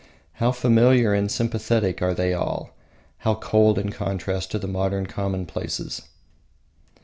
How 0.41 0.51
familiar 0.51 1.13
and 1.13 1.29
sympathetic 1.31 2.01
are 2.01 2.15
they 2.15 2.33
all; 2.33 2.71
how 3.19 3.35
cold 3.35 3.77
in 3.77 3.91
contrast 3.91 4.59
the 4.59 4.67
modern 4.67 5.05
commonplaces! 5.05 6.01